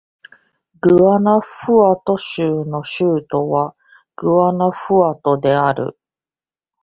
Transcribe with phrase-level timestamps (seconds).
[0.81, 3.71] グアナフアト州の州都は
[4.15, 5.95] グアナフアトである